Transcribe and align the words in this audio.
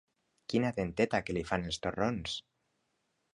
Quina 0.53 0.71
denteta 0.77 1.19
que 1.27 1.35
li 1.37 1.43
fan 1.51 1.67
els 1.73 1.79
torrons! 1.85 2.39